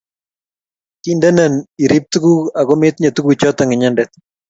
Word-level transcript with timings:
Kindenen 1.03 1.53
irib 1.85 2.03
tuguk 2.11 2.41
ago 2.61 2.73
metinye 2.81 3.09
tuguchoto 3.15 3.61
inyendet 3.75 4.09